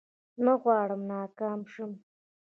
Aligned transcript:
نه 0.43 0.53
غواړم 0.61 1.01
ناکام 1.11 1.59
شم 1.71 1.91